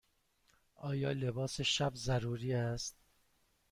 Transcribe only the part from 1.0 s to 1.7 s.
لباس